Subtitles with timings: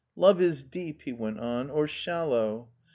[0.25, 2.67] "Love is deep," he went on," or shallow.